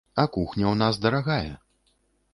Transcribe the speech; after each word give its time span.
А 0.21 0.23
кухня 0.37 0.65
ў 0.71 0.75
нас 0.81 0.99
дарагая. 1.05 1.53